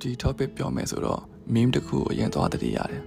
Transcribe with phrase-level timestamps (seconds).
[0.00, 1.20] ဒီ topic ပြောမယ်ဆိုတော့
[1.54, 3.02] meme တစ်ခုကိုအရင်သွားတတိရတယ်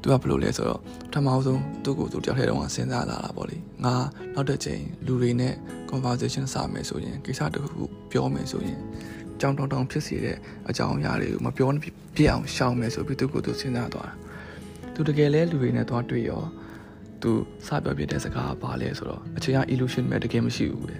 [0.00, 3.94] သူကဘယ်လိုလဲဆိုတော့ပထမဆုံးသူ့ကိုသူတယောက်ထဲတော့စဉ်းစားလာတာပေါ့လေငါ
[4.34, 5.54] နောက်တစ်ချိန်လူတွေနဲ့
[5.90, 8.78] conversation စမယ်ဆိုရင်ကိစ္စတစ်ခုပြောမယ်ဆိုရင်
[9.40, 10.36] ကြောင်တောင်တောင်ဖြစ်စေတဲ့
[10.68, 11.68] အကြောင်းအရာတွေကိုမပြော
[12.16, 14.14] ပြအောင်ရှောင်မယ်ဆိုပြီးသူ့ကိုသူစဉ်းစားသွားတာ
[14.94, 16.42] သူတကယ်လဲလူတွေနဲ့သွားတွေ့ရော
[17.22, 17.30] သူ
[17.66, 20.96] စပြောပြတဲ့စကားပါလဲဆိုတော့အချိန်က illusion ပဲတကယ်မရှိဘူးလေ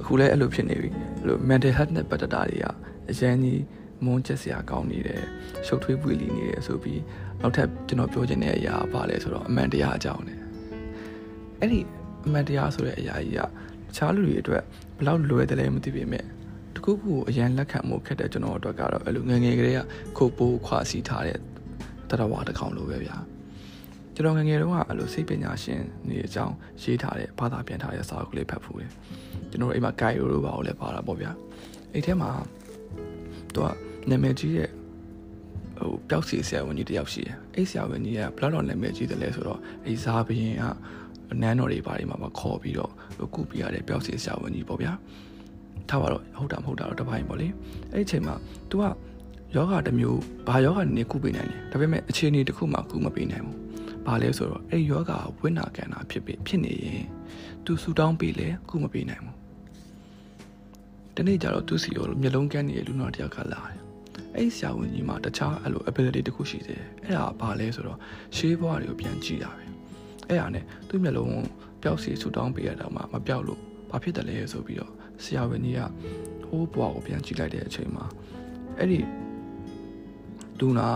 [0.00, 0.88] အခုလဲအဲ့လိုဖြစ်နေပြီ
[1.20, 2.66] အဲ့လို mental health နဲ့ပတ်သက်တာတွေက
[3.10, 3.60] အရင်ကြီး
[4.04, 5.22] မုန်းချက်စရာကောင်းနေတယ်
[5.66, 7.02] ရှုပ်ထွေးပွေလီနေတယ်ဆိုပြီး
[7.40, 10.38] နောက်ထပ်ကျွန်တော်ပြောချင်တဲ့အရာပါလဲဆိုတော့အမှန်တရားအကြောင်းနဲ့
[11.60, 11.80] အဲ့ဒီ
[12.26, 13.48] အမှန်တရားဆိုတဲ့အရာကြီးကတ
[13.96, 14.62] ခြားလူတွေအတွက်
[14.98, 16.24] ဘလောက်လွယ်တယ်လဲမသိပေမဲ့
[16.74, 19.80] တခုခုကိုအရင်လက်ခံမှုခက်တဲ့ကျွန်တော်အတွက်ကတော့အဲ့လိုငငယ်ကလေးက
[20.16, 21.38] ခုတ်ပိုးခွာစီထားတဲ့
[22.08, 23.16] တရားဝါတစ်ကောင်လိုပဲဗျာ
[24.14, 28.90] ကျွန်တော်ငငယ်တုန်းကအဲ့လိုစိတ်ပညာရှင်နေအကြောင်းရေးထားတဲ့ဘာသာပြန်ထားတဲ့စာအုပ်ကလေးဖတ်ဖူးတယ်
[29.50, 31.30] ကျွန်တော်အိမ်မှာ guide လို့ပါလို့လည်းပါတာပေါ့ဗျာ
[31.92, 32.30] အဲ့ထဲမှာ
[33.54, 33.68] သူက
[34.10, 34.70] နာမည်ကြီးတဲ့
[35.78, 40.64] ဟိုပျောက်စီဆရာဝန်ကြီးတယောက်ရှိတယ်အဲ့ဆရာဝန်ကြီးကဘလောက်တော့နာမည်ကြီးတယ်လဲဆိုတော့အဲ့ဇာဘရင်က
[41.42, 42.92] နန်းတော်တွေဘာတွေမှာမခေါ်ပြီးတော့
[43.34, 44.92] ကုပြရတဲ့ပျောက်စီဆရာဝန်ကြီးပေါ့ဗျာ
[45.88, 47.48] ထားပါတော့ဟုတ်တာမဟုတ်တာတော့တပိုင်းပေါ့လေ
[47.92, 48.34] အဲ့ဒီအချိန်မှာ
[48.70, 48.84] तू က
[49.54, 53.58] ယောဂတစ်မျိုးဘာယောဂနေကုပေးနိုင်တယ်ဒါပေမဲ့အခြေအနေတစ်ခုမှကုမပေးနိုင်ဘူး
[54.06, 57.04] ဘာလဲဆိုတော့အဲ့ယောဂဝိညာဉ်ကဏ္ဍဖြစ်ဖြစ်ဖြစ်နေရင်
[57.64, 59.36] तू ဆူတောင်းပေးလဲကုမပေးနိုင်ဘူး
[61.16, 63.85] တနေ့ကျတော့သူစီရောမျက်လုံးကန်းနေတဲ့လူနာတယောက်ကလာတယ်
[64.36, 67.98] အဲ့ဆရာဝန်ကြီးမှာတခြားအဲ့လို ability တခုရှိတယ်အဲ့ဒါဘာလဲဆိုတော့
[68.36, 69.64] ရှေးဘွားတွေကိုပြန်ကြည့်တာပဲ
[70.28, 71.44] အဲ့ဒါနဲ့သူ့မျက်လုံး
[71.82, 73.60] ပျောက်စီဆူတောင်းပေးရတော့မှမပျောက်လို့
[73.90, 74.92] ဘာဖြစ်တယ်လဲဆိုပြီးတော့
[75.24, 75.80] ဆရာဝန်ကြီးက
[76.46, 78.04] ဟိုးဘွားကိုပြန်ကြည့်လိုက်တဲ့အချိန်မှာ
[78.78, 79.00] အဲ့ဒီ
[80.60, 80.88] လူနာ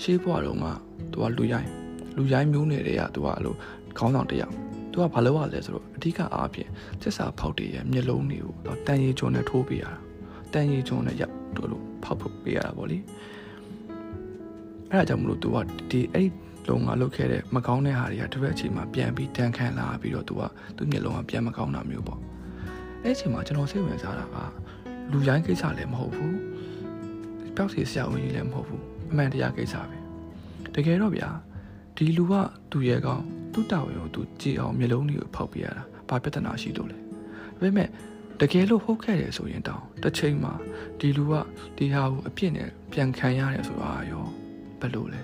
[0.00, 0.64] ရှေးဘွားတော့က
[1.12, 1.70] သူကလူရိုင်း
[2.16, 3.54] လူရိုင်းမျိုးနေတဲ့ကသူကအဲ့လို
[3.98, 4.54] ခေါင်းဆောင်တယောက်
[4.92, 6.68] သူကဘာလုပ်ရလဲဆိုတော့အဓိကအားဖြင့်
[7.02, 9.92] စက်စာဖောက်တည်ရဲ့မျက်လုံးတွေကိုတော့တန်ရီကျွန်းနဲ့ထိုးပေးရတာ
[10.52, 12.98] တန်ရီကျွန်းနဲ့ရပ် တို့လို့ဖောက်ဖို့ပေးရတာပေါ့လေ
[14.90, 15.56] အဲ့ဒါကြောင့်မလို့ तू က
[15.90, 16.30] ဒီအဲ့ဒီ
[16.68, 20.42] လုံးကလုတ်ခဲ့တဲ့မကောင်းတဲ့ဟာတွေကတစ်ဖက်အချိန်မှာပြန်ပြီးတန်ခန့်လာပြီးတော့ तू က
[20.76, 22.20] သူ့မျက်လုံးကပြန်မကောင်းတာမျိုးပေါ့
[23.02, 24.36] အဲ့အချိန်မှာကျွန်တော်စိတ်ဝင်စားတာက
[25.12, 26.36] လူရိုင်းကိစ္စလည်းမဟုတ်ဘူး
[27.56, 29.96] ပျောက်စီဆရာဝန်ကြီးလည်းမဟုတ်ဘူးအမှန်တရားကိစ္စပဲ
[30.74, 31.28] တကယ်တော့ဗျာ
[31.96, 32.32] ဒီလူက
[32.70, 33.22] သူ့ရဲ့ကောင်
[33.52, 37.88] သူ့တာဝန်ကိုသူကြည်အောင်မျိုးလုံးတွေကိုဖောက်ပြရတာဘာပြဿနာရှိလို့လဲဒါပေမဲ့
[38.40, 40.52] တကယ်လို့ဟုတ်ခဲ့တယ်ဆိုရင်တောင်တစ်ချိန်မှာ
[40.98, 41.34] ဒီလူက
[41.76, 44.26] ဒီဟာကိုအပြစ်နဲ့ပြန်ခံရတယ်ဆိုတာရော
[44.80, 45.20] ဘယ်လိုလဲ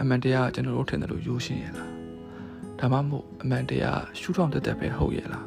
[0.00, 1.90] အမှန်တရားကျွန်တော်တို့ထင်တယ်လို့ယူရှင်းရလား
[2.78, 5.46] ဒါမှမဟုတ်အမှန်တရားရှုထောင့်တက်တက်ပဲဟုတ်ရလား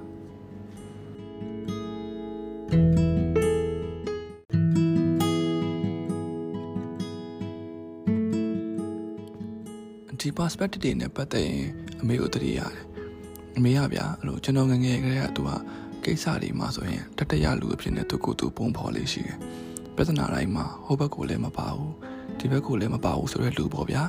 [10.19, 11.65] ဒီ perspective တွေနဲ့ပတ်သက်ရင်
[12.01, 12.83] အမေကိုတတိရတယ်
[13.57, 15.49] အမေကဗျာအဲ့လိုကျွန်တော်ငငယ်ကလေးကသူက
[16.05, 19.37] ကိစ္စတွေမှာဆိုရင်တတရလူအဖြစ်နဲ့သူကိုယ်သူပုံဖော်လေးရှိတယ်
[19.95, 21.93] ပြဿနာတိုင်းမှာဟိုဘက်ကိုလည်းမပါဘူး
[22.39, 24.03] ဒီဘက်ကိုလည်းမပါဘူးဆိုတော့လူပေါ့ဗျာ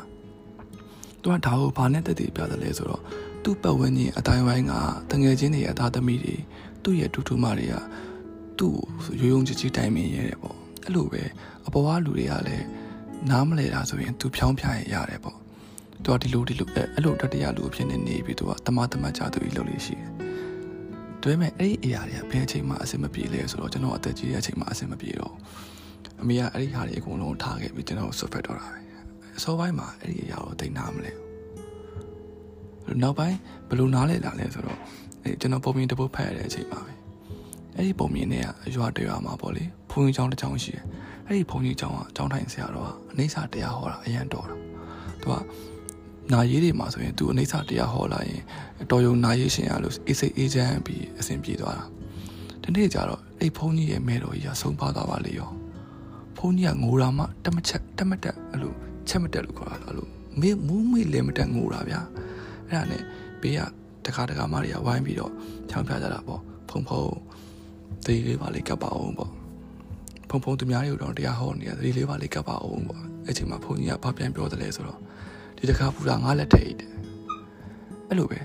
[1.21, 3.03] သူကဒါကိုဘာနဲ့တည်တည်ပြတယ်လဲဆိုတော့
[3.43, 4.73] သူ့ပတ်ဝန်းကျင်အတိုင်းဝိုင်းက
[5.11, 6.35] တငယ်ချင်းတွေအသားသမီးတွေ
[6.83, 7.75] သူ့ရဲ့တူတူမတွေက
[8.59, 8.77] သူ့
[9.21, 11.23] ရိုးရိုးချစ်ချစ်တိုင်မင်ရဲတယ်ပေါ့အဲ့လိုပဲ
[11.67, 12.65] အပေါ်ကလူတွေကလည်း
[13.31, 15.37] နားမလဲတာဆိုရင်သူဖြောင်းဖြားရရတယ်ပေါ့
[16.05, 20.11] သူကဒီလိုဒီလိုအဲ့လိုတတရလူအဖြစ်နဲ့နေပြီးသူကတမတမကြသူကြီးလုပ်လို့ရှိတယ်။
[21.25, 25.35] ဒါပေမဲ့အဲ့ဒီအရာတွေကဘယ်အချိန်မှအဆင်မပြေလဲဆိုတော့ကျွန်တော်အသက်ကြီးတဲ့အချိန်မှအဆင်မပြေတော့
[26.23, 28.79] အမေကအဲ့ဒီဟာတွေအကုန်လုံးထားခဲ့ပြီးကျွန်တော်ဆွတ်ဖက်တော့တာပဲ။
[29.37, 31.13] အစောပိုင်းမှာအဲ့ဒီအရာကိုသိနာမလဲ။
[33.03, 33.37] နောက်ပိုင်း
[33.69, 34.79] ဘယ်လိုနားလဲလာလဲဆိုတော့
[35.23, 36.93] အဲ့ကျွန်တော်ပုံမြင်တစ်ပုတ်ဖတ်ရတဲ့အချိန်မှာပဲ။
[37.77, 38.47] အဲ့ဒီပုံမြင်တွေက
[38.77, 40.85] ရွာတရွာမှာပေါ့လေ။ဘုန်းကြီးကျောင်းတစ်ကျောင်းရှိတယ်။
[41.27, 44.57] အဲ့ဒီဘုန်းကြီးကျောင်းကကျောင်းထိုင်ဆရာတော်ကအနိစ္စတရားဟောတာအရန်တော်တာ။
[45.23, 45.35] သူက
[46.33, 48.43] နာရေးတွေမှာဆိုရင်သူအနေစာတရားဟောလာရင်
[48.91, 51.85] တော်ယုံနာရေးရှင်ရလို့အေးစိတ်အေးချမ်းပြီးအဆင်ပြေသွားတာ
[52.63, 55.51] ဒီနေ့ကျတော့အဲ့ဖုန်းကြီးရဲ့မဲတော်ကြီးကဆုံးပါသွားပါလေရော
[56.37, 58.73] ဖုန်းကြီးကငိုတာမှတက်မချက်တက်မတက်အဲ့လို
[59.09, 60.09] ချက်မတက်လို့ခေါ်တာအဲ့လို
[60.41, 62.01] မေးမူးမေးလည်းမတက်ငိုတာဗျာ
[62.69, 63.03] အဲ့ဒါနဲ့
[63.43, 63.61] ဘေးက
[64.05, 65.33] တခါတခါမတွေကဝိုင်းပြီးတော့
[65.71, 66.41] ချောင်းပြကြတာပေါ့
[66.71, 67.03] ဖုံဖုံ
[68.05, 69.31] သေးလေးပါလေးကပ်ပါအောင်ပေါ့
[70.29, 75.01] ဖုံဖုံသူများတွေကိုတော့တရားဟောနေတာသေးလေးပါလေးကပ်ပါအောင်ပေါ့အဲ့ချိန်မှာဖုန်းကြီးကဘာပြန်ပြောတယ်လဲဆိုတော့
[75.57, 76.93] ဒီတစ်ခါပူတာငါလက်ထိတ်တယ်
[78.09, 78.41] အဲ့လိုပဲ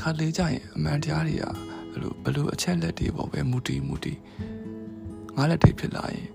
[0.00, 1.44] ခါလေးကြရင်အမှန်တရားတွေက
[1.92, 4.12] အဲ့လိုဘလို့အချက်လက်တွေပေါ့ပဲမူတီမူတီ
[5.36, 6.26] ငါလက်ထိတ်ဖြစ်လာရင်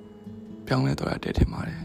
[0.66, 1.80] ပြောင်းလဲတော့တဲ့ထင်ပါတယ်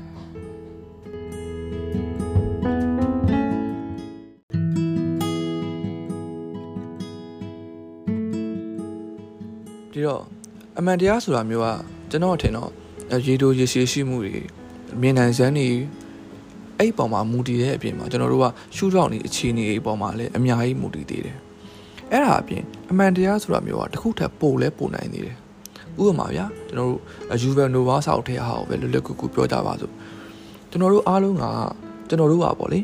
[9.92, 10.22] ဒီတော့
[10.78, 11.68] အမှန်တရားဆိုတာမျိုးက
[12.10, 12.70] ကျွန်တော်ထင်တော့
[13.26, 14.34] ရေတိုရေရှည်ရှိမှုတွေ
[15.00, 15.68] မြင်နိုင်စမ်းနေ
[16.78, 21.36] အဲ့ဒီပုံမှာမူတည်တဲ့အပြင်မှာကျွန်တော်တို့ကရှုထောင့်နေအခြေအနေအပေါ်မှာလည်းအများကြီးမူတည်သေးတယ်
[22.10, 25.36] အဲ့ဒါအပြင်အမှန်တရားဆိုတာမျိုးကတစ်ခုထပ်ပို့လဲပို့နိုင်သေးတယ်
[26.02, 27.00] ဥပမာဗျာကျွန်တော်တို့
[27.42, 29.92] ယူဗယ်နိုဝါဆောက်ထဲဟာကိုပဲလွတ်လပ်ကူကူပြောကြပါစို့
[30.70, 31.44] ကျွန်တော်တို့အားလုံးက
[32.08, 32.80] ကျွန်တော်တို့ကပေါ့လေ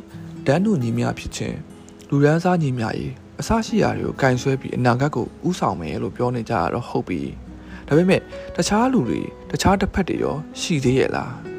[0.46, 1.56] ဒန်းတူညီမျှဖြစ်ခြင်း
[2.10, 7.20] လူရန်စားညီမျှရေးအစရှိရာတွေကိုကင်ဆွဲပြီးအနာဂတ်ကိုဥဆောင်မယ်လို့ပြောနေကြတာတော့ဟုတ်ပြီ
[7.86, 8.20] ဒါပေမဲ့
[8.56, 9.20] တခြားလူတွေ
[9.50, 11.49] တခြားတစ်ဖက်တွေရောရှိသေးရဲ့လား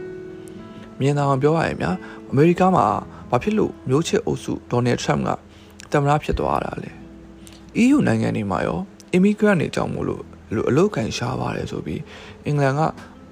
[1.01, 1.95] မြင်သာအောင်ပြောရရင်များ
[2.31, 2.85] အမေရိကမှာ
[3.29, 5.29] ဘာဖြစ်လို့မျိုးချစ်အုပ်စုဒေါ်နယ်ထရမ့်က
[5.91, 6.91] တမရဖြစ်သွားတာလဲ
[7.83, 8.79] EU နိုင်ငံတွေမှာရော
[9.15, 10.23] immigrant တွေကြောင့်မို့လို့
[10.55, 12.01] လို့အလုတ်ကန်ရှားပါတယ်ဆိုပြီး
[12.45, 12.81] အင်္ဂလန်က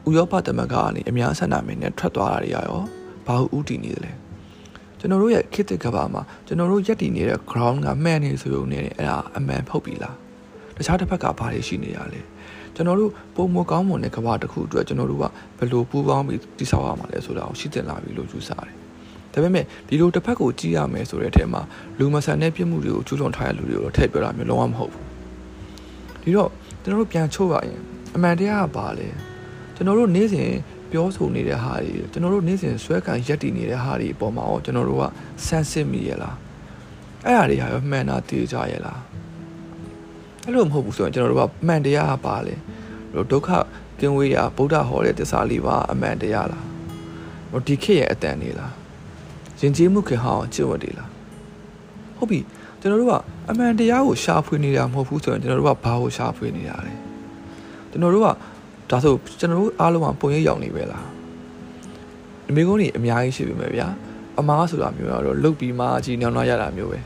[0.07, 2.81] ဥရောပသမဂ္ဂကနေအများဆန္ဒမင်းနဲ့ထွက်သွားတာတွေရော
[3.25, 4.12] ဘာလို့ဥတည်နေသလဲ
[5.00, 10.15] ကျွန်တော်တို့ရဲ့ခေတ်သစ်ကဘာမှာကျွန်တော်တို့ရက်တည်နေတဲ့ ground ကမှန်နေဆိုရုံနဲ့အဲ့ဒါအမှန်ဖုတ်ပြီလား
[10.75, 12.22] တခြားတစ်ဖက်ကဘာတွေရှိနေရလဲ
[12.75, 15.24] ကျွန်တော်တို့ပုံမကောင်းမွန်တဲ့ကဘာတစ်ခုအတွက်ကျွန်တော်တို့က
[15.57, 18.74] ဘယ်လိုပူးပေါင်းပြီးတိဆောက်ရမှာလဲဆိုတာကိုရှင်းတင်လာပြီလို့ယူဆတယ်
[19.33, 21.62] ဒါပေမဲ့ဒီလိုတစ်ဖက်ကိုကြည့်ရမယ်ဆိုတဲ့အထက်မှာ
[21.98, 25.06] လူမဆန်တဲ့ပြစ်မှုတွေကိုကျူးလွန်ထားတဲ့လူတွေကိုထည့်ပြောတာမျိုးလုံးဝမဟုတ်ဘူး
[26.21, 26.50] ဒီတော့
[26.83, 27.81] ကျွန်တော်တို့ပြန်ချုပ်ရရင်
[28.16, 29.07] အမှန်တရားကဘာလဲ
[29.75, 30.51] ကျွန်တော်တို့နေ့စဉ်
[30.92, 35.04] ပြောဆိုနေတဲ့ဟာတွေကျွန်တော်တို့နေ့စဉ်ဆွဲခံရက်တည်နေတဲ့ဟာတွေအပေါ်မှာရောကျွန်တော်တို့က
[35.45, 36.36] ဆန်းစစ်မိရလား
[37.25, 39.00] အဲ့အရာတွေဟာရောမှန်တာတည်ကြရဲ့လား
[40.50, 42.56] အဲ့လိုမဟုတ်ဘူးဆိုရင်ကျွန်တော်တို့ကမှန်တရားကပါလေ
[43.31, 43.50] ဒုက္ခ
[44.00, 46.66] ကင်းဝေးရာဗုဒ္ဓဟောတဲ့တစ္ဆာလေးပါအမှန်တရားလား
[47.68, 48.74] ဒီခေတ်ရဲ့အတန်နေလား
[49.60, 51.10] ယဉ်ကျေးမှုခေတ်ဟာကျင့်ဝတ်တွေလား
[52.18, 52.40] ဟုတ်ပြီ
[52.80, 53.13] ကျွန်တော်တို့က
[53.50, 56.94] အမှန်တရားကိုရှာဖွေနေတာမဟုတ်ဘူးဆိုရင်ကျွန်တော်တို့ကဘာကိုရှာဖွေနေတာလဲ
[57.92, 58.28] ကျွန်တော်တို့က
[58.90, 61.06] ဒါဆိုကျွန်တော်တို့အားလုံးကပုံရိပ်ရောက်နေပဲလား
[62.50, 63.88] အမေကုန်းကြီးအများကြီးရှိပြီမဲ့ဗျာ
[64.40, 67.00] အမားဆိုတာမျိုးကတော့လုတ်ပြီးမှကြီးညောင်းနှွားရတာမျိုးပဲ